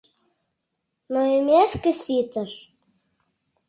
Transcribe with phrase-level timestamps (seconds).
[1.13, 2.51] Нойымешке ситыш.